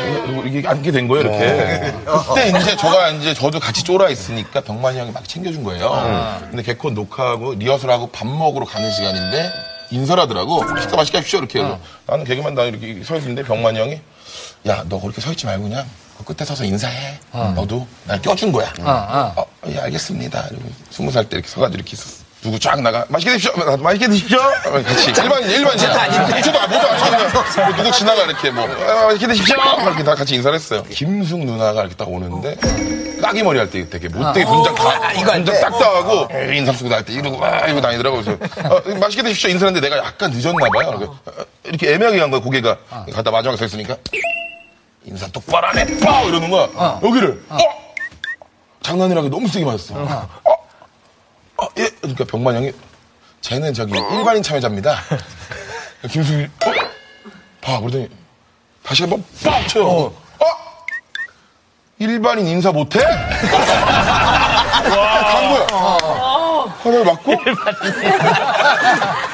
어. 0.00 0.42
이게 0.46 0.66
앉게 0.66 0.90
된 0.92 1.08
거예요, 1.08 1.28
이렇게. 1.28 1.94
어. 2.06 2.22
그때 2.34 2.48
이제 2.50 2.76
저가 2.76 3.10
이제 3.10 3.34
저도 3.34 3.58
같이 3.60 3.82
쫄아 3.84 4.08
있으니까 4.10 4.60
병만이 4.60 4.98
형이 4.98 5.12
막 5.12 5.28
챙겨준 5.28 5.62
거예요. 5.64 5.86
어. 5.86 6.38
근데 6.50 6.62
개콘 6.62 6.94
녹화하고 6.94 7.54
리허설하고 7.54 8.08
밥 8.10 8.26
먹으러 8.26 8.64
가는 8.66 8.90
시간인데 8.92 9.50
인사를 9.90 10.22
하더라고. 10.22 10.62
식사 10.80 10.96
맛있게 10.96 11.18
하십시오, 11.18 11.38
이렇게. 11.40 11.60
어. 11.60 11.80
나는 12.06 12.24
개그만 12.24 12.54
나 12.54 12.64
이렇게 12.64 13.02
서 13.04 13.16
있는데 13.16 13.42
병만이 13.42 13.78
형이 13.78 14.00
야, 14.68 14.84
너 14.88 15.00
그렇게 15.00 15.20
서 15.20 15.30
있지 15.30 15.46
말고 15.46 15.64
그냥 15.64 15.86
그 16.18 16.24
끝에 16.24 16.44
서서 16.46 16.64
인사해. 16.64 17.18
어. 17.32 17.52
너도 17.54 17.86
날 18.04 18.20
껴준 18.20 18.52
거야. 18.52 18.72
어, 18.80 19.32
어. 19.36 19.46
예, 19.68 19.78
알겠습니다. 19.78 20.46
그리고 20.48 20.64
스무 20.90 21.10
살 21.12 21.24
때 21.24 21.36
이렇게 21.36 21.48
서가지고 21.48 21.76
이렇게 21.76 21.92
있었어. 21.94 22.24
누구 22.42 22.58
쫙 22.58 22.80
나가? 22.80 23.04
맛있게 23.08 23.32
드십시오. 23.36 23.52
맛있게 23.78 24.06
드십시오. 24.08 24.38
같이. 24.62 25.10
일반인 25.10 25.50
일반인 25.50 25.86
아닌데 25.90 26.40
저도 26.42 26.60
모두 26.68 26.86
안 26.86 27.76
누구 27.76 27.90
지나가 27.90 28.22
이렇게 28.22 28.50
뭐 28.50 28.64
아, 28.64 29.06
맛있게 29.06 29.26
드십시오. 29.26 29.56
이렇게 29.82 30.04
다 30.04 30.14
같이 30.14 30.36
인사를 30.36 30.54
했어요. 30.54 30.82
김숙 30.84 31.40
누나가 31.44 31.80
이렇게 31.80 31.96
딱 31.96 32.08
오는데 32.08 32.56
따기 33.20 33.42
머리 33.42 33.58
할 33.58 33.68
때 33.68 33.88
되게 33.90 34.08
못되게 34.08 34.46
분장 34.46 34.72
다 34.76 34.84
아, 34.88 35.12
이거 35.12 35.32
할 35.32 35.38
분장 35.44 35.46
때? 35.46 35.60
싹다 35.60 35.84
하고 35.84 36.28
인상 36.54 36.74
쓰고 36.76 36.88
나할 36.88 37.04
때 37.04 37.12
이러고 37.12 37.38
와 37.40 37.58
이러고 37.66 37.80
다니더라고 37.80 38.22
그래서 38.22 38.38
어, 38.72 38.98
맛있게 39.00 39.22
드십시오. 39.24 39.50
인사했는데 39.50 39.88
내가 39.88 40.04
약간 40.06 40.30
늦었나 40.30 40.68
봐요. 40.70 41.18
어, 41.26 41.32
이렇게 41.64 41.92
애매하게 41.94 42.18
간 42.20 42.30
거야 42.30 42.40
고개가. 42.40 42.76
갖다 43.12 43.30
마지막에 43.32 43.56
서 43.58 43.64
있으니까. 43.64 43.96
인사 45.04 45.26
똑바로 45.28 45.66
안 45.66 45.78
해. 45.78 45.98
빠 45.98 46.20
이러는 46.22 46.48
거야. 46.50 47.00
여기를. 47.02 47.42
어. 47.48 47.56
장난이라고 48.82 49.28
너무 49.28 49.48
세게 49.48 49.64
맞았어. 49.64 49.94
어, 49.96 50.28
어, 51.60 51.66
예. 51.78 51.87
그러니까 52.14 52.24
병만 52.24 52.54
형이 52.56 52.72
쟤는 53.40 53.74
저기 53.74 53.92
일반인 54.12 54.42
참여자입니다. 54.42 54.96
김승희 56.10 56.44
어? 56.44 56.72
봐 57.60 57.80
그러더니 57.80 58.08
다시 58.82 59.02
한번 59.02 59.22
빡 59.44 59.66
쳐요. 59.68 59.86
어? 59.86 60.12
일반인 61.98 62.46
인사 62.46 62.70
못해? 62.72 63.00
간 63.00 63.10
거야. 65.50 65.66
하나를 66.82 67.04
맞고? 67.04 67.36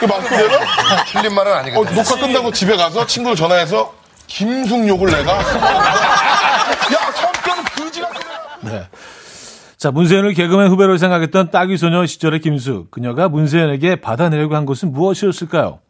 그 0.00 0.04
맞고 0.06 0.28
내가 0.36 1.04
틀린 1.06 1.34
말은 1.34 1.52
어, 1.52 1.54
아니거든. 1.56 1.94
녹화 1.94 2.16
끝나고 2.16 2.50
집에 2.52 2.76
가서 2.76 3.06
친구를 3.06 3.36
전화해서 3.36 3.92
김숙 4.26 4.88
욕을 4.88 5.10
내가 5.10 5.32
야 5.36 5.42
성격은 7.14 7.64
그지 7.64 8.00
같은 8.00 8.20
네. 8.62 8.88
자, 9.84 9.90
문세윤을 9.90 10.32
개그맨 10.32 10.68
후배로 10.70 10.96
생각했던 10.96 11.50
따귀 11.50 11.76
소녀 11.76 12.06
시절의 12.06 12.40
김수. 12.40 12.86
그녀가 12.90 13.28
문세윤에게 13.28 13.96
받아내려고 13.96 14.56
한 14.56 14.64
것은 14.64 14.92
무엇이었을까요? 14.92 15.80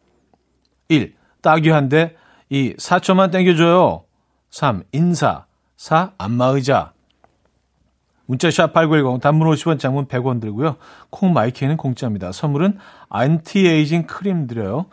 1. 0.89 1.13
따귀 1.41 1.69
한 1.69 1.87
대. 1.87 2.13
2. 2.49 2.73
4초만 2.75 3.31
땡겨줘요. 3.31 4.03
3. 4.49 4.83
인사. 4.91 5.45
4. 5.77 6.11
안마의자. 6.17 6.91
문자샵 8.25 8.73
8910 8.73 9.21
단문 9.21 9.49
50원 9.51 9.79
장문 9.79 10.07
100원 10.07 10.41
들고요. 10.41 10.75
콩 11.09 11.31
마이K는 11.31 11.77
공짜입니다. 11.77 12.33
선물은 12.33 12.77
안티에이징 13.07 14.07
크림 14.07 14.47
드려요. 14.47 14.87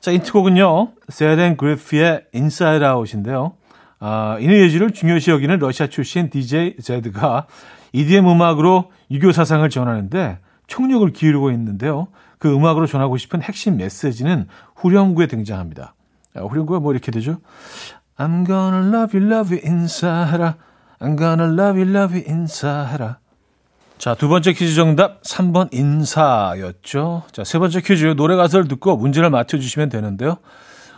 자, 0.00 0.10
힌트곡은요. 0.10 0.94
제드 1.10 1.39
앤 1.39 1.56
그리프의 1.56 2.24
Inside 2.32 2.84
Out인데요. 2.84 3.52
아, 4.00 4.36
인의예지를 4.40 4.90
중요시 4.90 5.30
여기는 5.30 5.60
러시아 5.60 5.86
출신 5.86 6.28
DJ 6.28 6.78
제드가 6.82 7.46
EDM 7.92 8.28
음악으로 8.28 8.90
유교 9.10 9.32
사상을 9.32 9.68
전하는데 9.68 10.38
총력을 10.66 11.10
기울이고 11.12 11.50
있는데요. 11.52 12.08
그 12.38 12.52
음악으로 12.52 12.86
전하고 12.86 13.16
싶은 13.16 13.42
핵심 13.42 13.76
메시지는 13.78 14.46
후렴구에 14.76 15.26
등장합니다. 15.26 15.94
아, 16.36 16.40
후렴구가 16.40 16.80
뭐 16.80 16.92
이렇게 16.92 17.10
되죠? 17.10 17.38
I'm 18.16 18.46
gonna 18.46 18.88
love 18.88 19.18
you, 19.18 19.32
love 19.32 19.56
you, 19.56 19.66
인사해라. 19.66 20.56
I'm 21.00 21.16
gonna 21.16 21.52
love 21.52 21.80
you, 21.80 21.90
love 21.90 22.16
you, 22.16 22.24
인사해라. 22.28 23.18
자, 23.98 24.14
두 24.14 24.28
번째 24.28 24.52
퀴즈 24.52 24.74
정답 24.74 25.22
3번 25.22 25.72
인사였죠. 25.74 27.24
자, 27.32 27.42
세 27.42 27.58
번째 27.58 27.80
퀴즈 27.80 28.14
노래 28.16 28.36
가사를 28.36 28.68
듣고 28.68 28.96
문제를 28.96 29.30
맞춰 29.30 29.58
주시면 29.58 29.88
되는데요. 29.88 30.36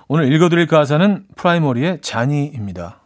오늘 0.09 0.31
읽어 0.33 0.49
드릴 0.49 0.67
가사는 0.67 1.25
프라이머리의 1.37 2.01
자니입니다. 2.03 3.00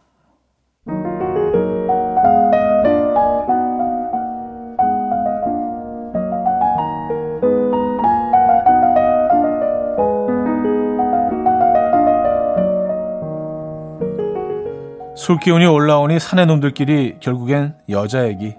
술 15.25 15.39
기운이 15.39 15.65
올라오니 15.65 16.19
사내 16.19 16.45
놈들끼리 16.45 17.17
결국엔 17.19 17.73
여자 17.89 18.27
얘기. 18.27 18.53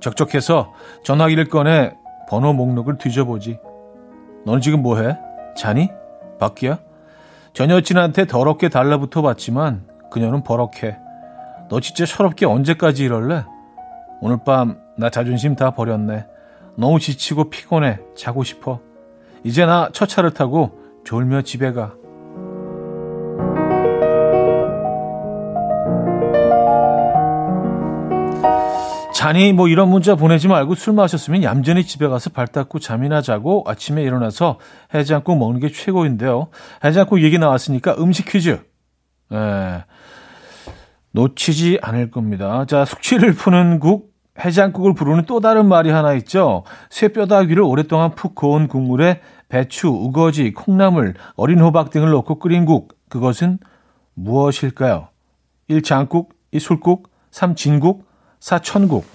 적적해서 0.00 0.74
전화기를 1.02 1.48
꺼내 1.48 1.94
번호 2.28 2.52
목록을 2.52 2.98
뒤져보지. 2.98 3.58
넌 4.44 4.60
지금 4.60 4.82
뭐해? 4.82 5.16
자니? 5.56 5.88
밖이야? 6.38 6.78
전 7.54 7.70
여친한테 7.70 8.26
더럽게 8.26 8.68
달라붙어 8.68 9.22
봤지만 9.22 9.86
그녀는 10.10 10.42
버럭해. 10.42 10.98
너 11.70 11.80
진짜 11.80 12.04
철없게 12.04 12.44
언제까지 12.44 13.04
이럴래? 13.04 13.46
오늘 14.20 14.36
밤 14.44 14.76
나 14.98 15.08
자존심 15.08 15.56
다 15.56 15.70
버렸네. 15.70 16.26
너무 16.76 17.00
지치고 17.00 17.48
피곤해. 17.48 17.98
자고 18.14 18.44
싶어. 18.44 18.80
이제 19.42 19.64
나 19.64 19.88
첫 19.94 20.04
차를 20.06 20.34
타고 20.34 20.70
졸며 21.06 21.40
집에 21.40 21.72
가. 21.72 21.94
자니 29.28 29.52
뭐 29.52 29.68
이런 29.68 29.90
문자 29.90 30.14
보내지 30.14 30.48
말고 30.48 30.74
술 30.74 30.94
마셨으면 30.94 31.42
얌전히 31.42 31.84
집에 31.84 32.08
가서 32.08 32.30
발 32.30 32.46
닦고 32.46 32.78
잠이나 32.78 33.20
자고 33.20 33.62
아침에 33.66 34.02
일어나서 34.02 34.58
해장국 34.94 35.36
먹는 35.36 35.60
게 35.60 35.68
최고인데요. 35.68 36.48
해장국 36.82 37.22
얘기 37.22 37.38
나왔으니까 37.38 37.96
음식 37.98 38.24
퀴즈. 38.24 38.58
예. 39.34 39.84
놓치지 41.10 41.80
않을 41.82 42.10
겁니다. 42.10 42.64
자, 42.64 42.86
숙취를 42.86 43.34
푸는 43.34 43.80
국, 43.80 44.14
해장국을 44.42 44.94
부르는 44.94 45.24
또 45.26 45.40
다른 45.40 45.68
말이 45.68 45.90
하나 45.90 46.14
있죠. 46.14 46.64
쇠뼈다귀를 46.88 47.62
오랫동안 47.62 48.12
푹 48.14 48.34
고운 48.34 48.66
국물에 48.66 49.20
배추, 49.50 49.88
우거지, 49.88 50.54
콩나물, 50.54 51.12
어린 51.36 51.60
호박 51.60 51.90
등을 51.90 52.10
넣고 52.12 52.38
끓인 52.38 52.64
국. 52.64 52.96
그것은 53.10 53.58
무엇일까요? 54.14 55.08
1. 55.66 55.82
장국, 55.82 56.32
2. 56.52 56.58
술국, 56.58 57.10
3. 57.30 57.56
진국, 57.56 58.07
4. 58.40 58.60
천국. 58.60 59.06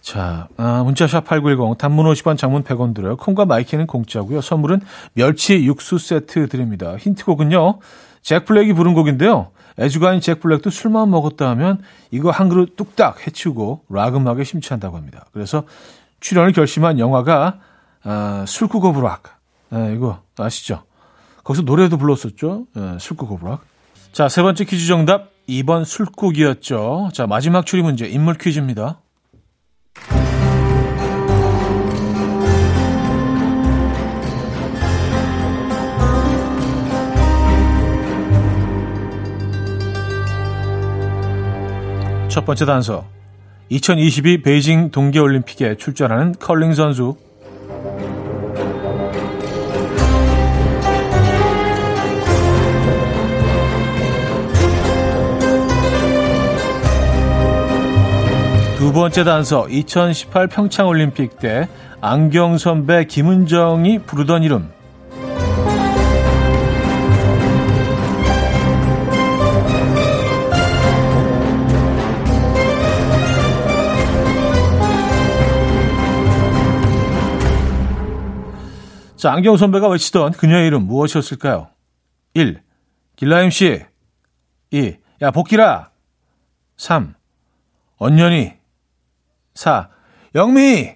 자, 0.00 0.48
아, 0.56 0.82
문자샵 0.84 1.26
8910, 1.26 1.76
단문 1.76 2.06
50원, 2.06 2.38
장문 2.38 2.64
100원 2.64 2.94
들어요. 2.94 3.16
콩과 3.18 3.44
my 3.44 3.56
K는 3.56 3.86
공짜고요. 3.86 4.40
선물은 4.40 4.80
멸치 5.12 5.64
육수 5.64 5.98
세트 5.98 6.48
드립니다. 6.48 6.96
힌트곡은요. 6.96 7.80
잭 8.22 8.46
블랙이 8.46 8.72
부른 8.72 8.94
곡인데요. 8.94 9.50
애주가인 9.78 10.20
잭 10.20 10.40
블랙도 10.40 10.70
술만 10.70 11.10
먹었다 11.10 11.48
하면 11.50 11.82
이거 12.10 12.30
한 12.30 12.48
그릇 12.48 12.74
뚝딱 12.74 13.26
해치우고 13.26 13.84
락 13.90 14.16
음악에 14.16 14.44
심취한다고 14.44 14.96
합니다. 14.96 15.26
그래서 15.32 15.64
출연을 16.20 16.52
결심한 16.52 16.98
영화가 16.98 17.60
아, 18.04 18.44
술국 18.46 18.84
of 18.86 19.00
Rock. 19.00 19.38
아, 19.70 19.90
이거 19.94 20.22
아시죠? 20.38 20.84
거기서 21.44 21.62
노래도 21.62 21.96
불렀었죠. 21.96 22.66
예, 22.76 22.96
술국 22.98 23.32
of 23.32 23.46
Rock. 23.46 23.60
자, 24.12 24.28
세 24.28 24.42
번째 24.42 24.64
퀴즈 24.64 24.86
정답 24.86 25.37
2번 25.48 25.84
술국이었죠. 25.84 27.08
자, 27.12 27.26
마지막 27.26 27.64
추리 27.64 27.82
문제 27.82 28.06
인물 28.06 28.34
퀴즈입니다. 28.34 29.00
첫 42.28 42.44
번째 42.44 42.66
단서. 42.66 43.04
2022 43.70 44.42
베이징 44.42 44.90
동계올림픽에 44.90 45.76
출전하는 45.76 46.34
컬링 46.38 46.74
선수. 46.74 47.16
두 58.88 58.94
번째 58.94 59.22
단서. 59.22 59.68
2018 59.68 60.46
평창올림픽 60.46 61.38
때 61.38 61.68
안경 62.00 62.56
선배 62.56 63.04
김은정이 63.04 63.98
부르던 63.98 64.42
이름. 64.42 64.72
자, 79.16 79.32
안경 79.32 79.58
선배가 79.58 79.86
외치던 79.90 80.32
그녀의 80.32 80.66
이름 80.66 80.86
무엇이었을까요? 80.86 81.68
1. 82.32 82.62
길라임 83.16 83.50
씨. 83.50 83.84
2. 84.70 84.96
야, 85.20 85.30
복길아. 85.30 85.90
3. 86.78 87.14
언년이. 87.98 88.57
4. 89.58 89.88
영미. 90.36 90.92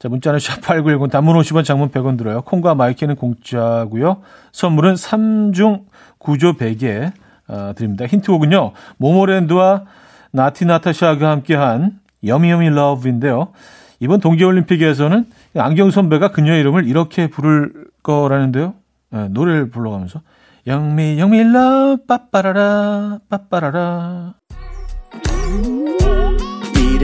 자, 0.00 0.08
문자는 0.08 0.40
샵8910 0.40 1.12
단문 1.12 1.36
50원 1.36 1.64
장문 1.64 1.90
100원 1.90 2.18
들어요. 2.18 2.42
콩과 2.42 2.74
my 2.74 2.85
K는 2.85 3.14
공짜고요. 3.14 4.20
선물은 4.50 4.94
3중 4.94 5.84
구조 6.18 6.54
베개 6.54 7.12
어, 7.46 7.72
드립니다. 7.76 8.06
힌트곡은요. 8.06 8.72
모모랜드와 8.96 9.84
나티 10.32 10.64
나타샤가 10.64 11.30
함께한 11.30 12.00
여미여미 12.26 12.70
러브인데요. 12.70 13.52
이번 14.00 14.18
동계올림픽에서는 14.18 15.26
안경 15.56 15.92
선배가 15.92 16.32
그녀의 16.32 16.58
이름을 16.62 16.88
이렇게 16.88 17.28
부를 17.28 17.72
거라는데요. 18.02 18.74
네, 19.10 19.28
노래를 19.28 19.70
불러가면서 19.70 20.20
영미, 20.66 21.20
영밀러, 21.20 21.98
빠빠라라, 22.08 23.20
빠빠라라. 23.28 24.34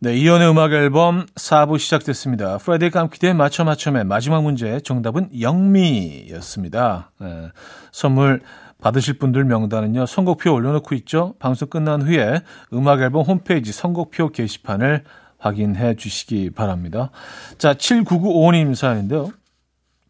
네, 0.00 0.14
이현우의 0.14 0.48
음악 0.48 0.72
앨범 0.74 1.26
4부 1.34 1.76
시작됐습니다. 1.76 2.58
Friday 2.58 2.90
깜퀴대회 2.90 3.34
맞춰 3.34 3.64
맞춰의 3.64 4.04
마지막 4.04 4.44
문제 4.44 4.78
정답은 4.78 5.28
영미였습니다. 5.40 7.10
네, 7.20 7.48
선물 7.90 8.40
받으실 8.80 9.18
분들 9.18 9.44
명단은요. 9.44 10.06
선곡표 10.06 10.54
올려놓고 10.54 10.94
있죠. 10.94 11.34
방송 11.40 11.68
끝난 11.68 12.02
후에 12.02 12.42
음악 12.72 13.00
앨범 13.00 13.22
홈페이지 13.22 13.72
선곡표 13.72 14.28
게시판을 14.28 15.02
확인해 15.36 15.96
주시기 15.96 16.50
바랍니다. 16.50 17.10
자, 17.58 17.74
7995님 17.74 18.76
사연인데요. 18.76 19.32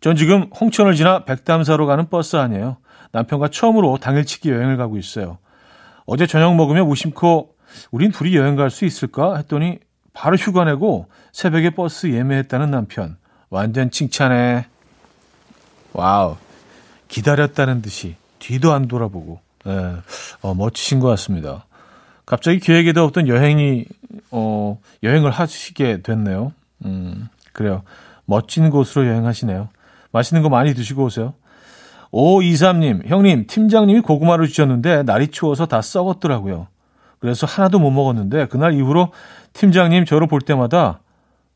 전 0.03 0.17
지금 0.17 0.51
홍천을 0.61 0.97
지나 0.97 1.25
백담사로 1.25 1.87
가는 1.87 2.11
버스 2.11 2.37
안이에요. 2.37 2.77
남편과 3.13 3.49
처음으로 3.49 3.97
당일치기 3.97 4.51
여행을 4.51 4.77
가고 4.77 4.99
있어요. 4.99 5.39
어제 6.05 6.27
저녁 6.27 6.55
먹으며 6.57 6.85
무심코 6.85 7.57
우린 7.91 8.11
둘이 8.13 8.37
여행 8.37 8.57
갈 8.57 8.71
수 8.71 8.85
있을까 8.85 9.37
했더니 9.37 9.79
바로 10.13 10.37
휴가 10.37 10.65
내고 10.65 11.07
새벽에 11.33 11.71
버스 11.71 12.09
예매했다는 12.09 12.71
남편. 12.71 13.17
완전 13.51 13.91
칭찬해. 13.91 14.67
Wow. 15.93 16.37
기다렸다는 17.09 17.83
듯이 17.83 18.17
뒤도 18.39 18.73
안 18.73 18.89
돌아보고. 18.89 19.41
예, 19.67 19.97
어, 20.43 20.55
멋지신 20.55 21.01
것 21.01 21.09
같습니다. 21.09 21.65
갑자기 22.27 22.59
계획에도 22.61 23.03
없던 23.05 23.27
여행이, 23.29 23.85
어, 24.31 24.79
여행을 25.03 25.31
하시게 25.31 26.03
됐네요. 26.03 26.53
음, 26.85 27.29
그래요. 27.53 27.83
멋진 28.27 28.71
곳으로 28.71 29.07
여행하시네요. 29.07 29.69
맛있는 30.13 30.43
거 30.43 30.49
많이 30.49 30.75
드시고 30.75 31.05
오세요. 31.05 31.35
523님, 32.13 33.07
형님, 33.07 33.47
팀장님이 33.47 34.01
고구마를 34.01 34.47
주셨는데 34.49 35.03
날이 35.05 35.29
추워서 35.29 35.67
다 35.67 35.81
썩었더라고요. 35.83 36.69
그래서 37.19 37.47
하나도 37.47 37.79
못 37.79 37.91
먹었는데 37.91 38.47
그날 38.47 38.75
이후로 38.75 39.13
팀장님 39.53 40.05
저를 40.05 40.27
볼 40.27 40.41
때마다 40.41 41.01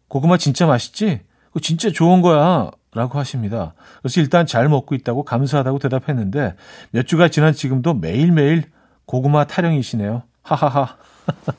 고구마 0.08 0.36
진짜 0.36 0.66
맛있지? 0.66 1.20
그거 1.48 1.60
진짜 1.60 1.90
좋은 1.90 2.22
거야. 2.22 2.70
라고 2.94 3.18
하십니다. 3.18 3.72
그래서 4.02 4.20
일단 4.20 4.46
잘 4.46 4.68
먹고 4.68 4.94
있다고 4.94 5.24
감사하다고 5.24 5.78
대답했는데 5.78 6.54
몇 6.90 7.06
주가 7.06 7.28
지난 7.28 7.54
지금도 7.54 7.94
매일매일 7.94 8.64
고구마 9.06 9.44
타령이시네요. 9.44 10.24
하하하. 10.42 10.96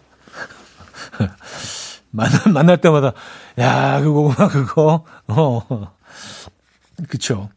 만날, 2.12 2.40
만날 2.54 2.78
때마다 2.78 3.14
야, 3.58 4.00
그 4.02 4.12
고구마 4.12 4.48
그거. 4.48 5.04
어. 5.28 5.94
그쵸. 7.10 7.50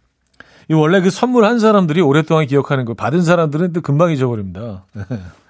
이 0.71 0.75
원래 0.75 1.03
그 1.03 1.11
선물한 1.11 1.59
사람들이 1.59 2.01
오랫동안 2.01 2.47
기억하는 2.47 2.87
거 2.87 2.95
받은 2.95 3.23
사람들은 3.23 3.75
또 3.75 3.83
금방 3.83 4.11
잊어버립니다. 4.11 4.87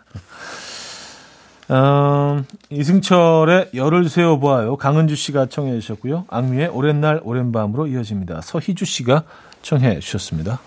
음, 1.68 2.44
이승철의 2.70 3.70
열을 3.74 4.08
세워보아요. 4.08 4.76
강은주 4.76 5.16
씨가 5.16 5.46
청해 5.46 5.80
주셨고요. 5.80 6.26
악미의 6.28 6.68
오랜 6.68 7.00
날 7.00 7.20
오랜 7.24 7.50
밤으로 7.50 7.88
이어집니다. 7.88 8.40
서희주 8.42 8.84
씨가 8.84 9.24
청해 9.62 9.98
주셨습니다. 9.98 10.60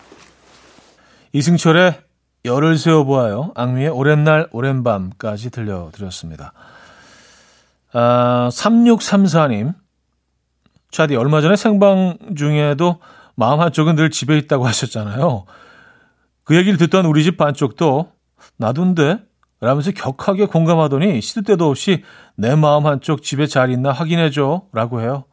이승철의 1.32 2.02
열을 2.44 2.78
세워보아요. 2.78 3.52
악미의 3.56 3.90
오랜 3.90 4.24
날 4.24 4.48
오랜 4.52 4.84
밤까지 4.84 5.52
들려드렸습니다. 5.52 6.54
아, 7.94 8.50
3634님. 8.52 9.74
차디, 10.92 11.16
얼마 11.16 11.40
전에 11.42 11.56
생방 11.56 12.18
중에도 12.36 13.00
마음 13.36 13.62
한쪽은 13.62 13.96
늘 13.96 14.10
집에 14.10 14.38
있다고 14.38 14.68
하셨잖아요. 14.68 15.46
그 16.44 16.58
얘기를 16.58 16.78
듣던 16.78 17.06
우리 17.06 17.24
집 17.24 17.38
반쪽도 17.38 18.12
나둔데 18.58 19.20
라면서 19.62 19.92
격하게 19.92 20.46
공감하더니 20.46 21.22
시도 21.22 21.42
때도 21.42 21.70
없이 21.70 22.04
내 22.36 22.56
마음 22.56 22.86
한쪽 22.86 23.24
집에 23.24 23.46
잘 23.46 23.72
있나 23.72 23.92
확인해줘 23.92 24.64
라고 24.72 25.02
해요. 25.02 25.26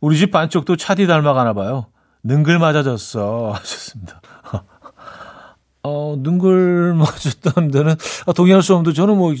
우리 0.00 0.16
집 0.16 0.30
반쪽도 0.30 0.76
차디 0.76 1.06
닮아가나 1.06 1.52
봐요. 1.52 1.86
능글 2.22 2.58
맞아졌어 2.58 3.52
하셨습니다. 3.56 4.20
어, 5.82 6.16
능글 6.18 6.94
맞았다는 6.94 7.70
데는 7.70 7.94
아, 8.26 8.32
동의할 8.32 8.62
수 8.62 8.74
없는데 8.74 8.94
저는 8.94 9.16
뭐 9.16 9.34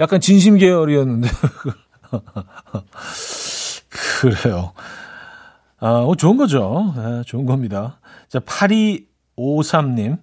약간 0.00 0.20
진심 0.20 0.56
계열이었는데 0.56 1.28
그래요. 4.20 4.72
아, 5.78 5.88
어, 6.04 6.14
좋은 6.14 6.36
거죠. 6.36 6.92
네, 6.96 7.22
좋은 7.26 7.44
겁니다. 7.46 7.98
자, 8.28 8.38
8253님. 8.40 10.18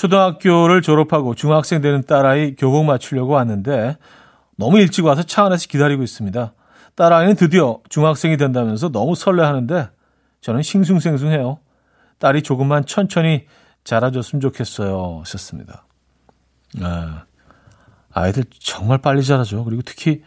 초등학교를 0.00 0.80
졸업하고 0.80 1.34
중학생 1.34 1.82
되는 1.82 2.02
딸아이 2.02 2.56
교복 2.56 2.86
맞추려고 2.86 3.34
왔는데 3.34 3.98
너무 4.56 4.78
일찍 4.78 5.04
와서 5.04 5.22
차 5.22 5.44
안에서 5.44 5.66
기다리고 5.68 6.02
있습니다. 6.02 6.54
딸아이는 6.94 7.34
드디어 7.36 7.80
중학생이 7.90 8.38
된다면서 8.38 8.88
너무 8.90 9.14
설레하는데 9.14 9.90
저는 10.40 10.62
싱숭생숭해요. 10.62 11.58
딸이 12.18 12.40
조금만 12.42 12.86
천천히 12.86 13.44
자라줬으면 13.84 14.40
좋겠어요. 14.40 15.18
하셨습니다. 15.20 15.84
아, 16.80 17.24
아이들 18.10 18.44
정말 18.58 18.96
빨리 18.98 19.22
자라죠. 19.22 19.64
그리고 19.64 19.82
특히 19.84 20.22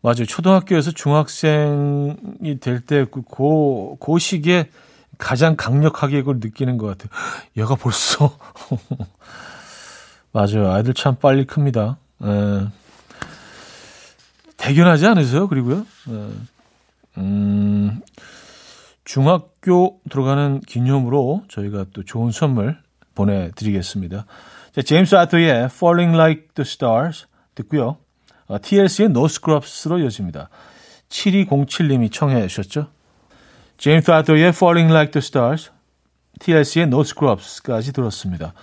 맞아요. 0.00 0.24
초등학교에서 0.26 0.90
중학생이 0.90 2.60
될 2.60 2.80
때 2.86 3.04
그 3.10 3.20
고, 3.20 3.98
고 4.00 4.18
시기에 4.18 4.70
가장 5.24 5.56
강력하게 5.56 6.20
그걸 6.20 6.38
느끼는 6.38 6.76
것 6.76 6.86
같아요. 6.86 7.08
얘가 7.56 7.74
벌써. 7.76 8.36
맞아요. 10.32 10.70
아이들 10.70 10.92
참 10.92 11.16
빨리 11.16 11.46
큽니다. 11.46 11.96
에. 12.22 12.28
예. 12.28 12.66
대견하지 14.58 15.06
않으세요? 15.06 15.48
그리고요. 15.48 15.78
에. 15.78 16.12
예. 16.12 16.28
음, 17.16 18.02
중학교 19.04 20.00
들어가는 20.10 20.60
기념으로 20.60 21.44
저희가 21.48 21.86
또 21.94 22.04
좋은 22.04 22.30
선물 22.30 22.76
보내드리겠습니다. 23.14 24.26
자, 24.74 24.82
제임스 24.82 25.14
아토의 25.14 25.66
Falling 25.66 26.14
Like 26.14 26.48
the 26.54 26.68
Stars 26.68 27.26
듣고요. 27.54 27.96
어, 28.46 28.58
TLC의 28.60 29.08
No 29.10 29.24
Scrubs로 29.24 30.00
이어집니다. 30.00 30.50
7207님이 31.08 32.12
청해 32.12 32.46
주셨죠. 32.48 32.88
제임스 33.78 34.10
아더의 34.10 34.48
Falling 34.48 34.92
Like 34.92 35.12
the 35.12 35.22
Stars, 35.22 35.70
TLC의 36.40 36.86
No 36.86 37.00
Scrubs까지 37.00 37.92
들었습니다. 37.92 38.54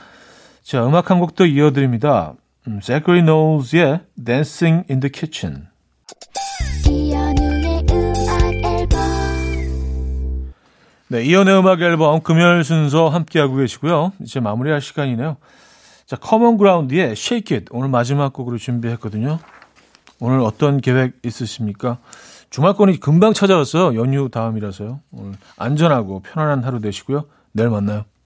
자, 0.64 0.86
음악 0.86 1.10
한곡더 1.12 1.46
이어드립니다. 1.46 2.34
음, 2.68 2.80
Zachary 2.82 3.22
Knowles의 3.22 4.02
Dancing 4.24 4.86
in 4.90 5.00
the 5.00 5.12
Kitchen. 5.12 5.68
네, 11.08 11.24
이현우의 11.26 11.60
음악 11.60 11.82
앨범 11.82 12.22
금요일 12.22 12.64
순서 12.64 13.10
함께하고 13.10 13.56
계시고요. 13.58 14.14
이제 14.22 14.40
마무리할 14.40 14.80
시간이네요. 14.80 15.36
자, 16.06 16.16
Common 16.16 16.58
Ground의 16.58 17.12
Shake 17.12 17.58
It 17.58 17.66
오늘 17.72 17.90
마지막 17.90 18.32
곡으로 18.32 18.58
준비했거든요. 18.58 19.40
오늘 20.22 20.40
어떤 20.40 20.80
계획 20.80 21.14
있으십니까? 21.26 21.98
주말권이 22.52 23.00
금방 23.00 23.34
찾아왔어요. 23.34 24.00
연휴 24.00 24.30
다음이라서요. 24.30 25.00
오늘 25.12 25.34
안전하고 25.58 26.22
편안한 26.22 26.64
하루 26.64 26.82
되시고요. 26.82 27.26
내일 27.54 27.70
만나요. 27.70 28.04